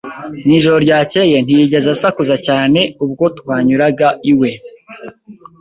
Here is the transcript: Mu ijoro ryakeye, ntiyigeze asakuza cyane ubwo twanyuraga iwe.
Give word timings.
Mu 0.45 0.51
ijoro 0.57 0.77
ryakeye, 0.85 1.35
ntiyigeze 1.41 1.87
asakuza 1.95 2.35
cyane 2.47 2.79
ubwo 3.03 3.25
twanyuraga 3.37 4.07
iwe. 4.31 4.49